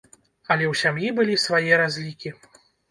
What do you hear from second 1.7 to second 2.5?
разлікі.